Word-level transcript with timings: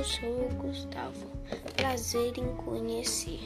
Eu 0.00 0.04
sou 0.04 0.30
o 0.30 0.48
Gustavo. 0.54 1.26
Prazer 1.76 2.38
em 2.38 2.56
conhecer. 2.56 3.38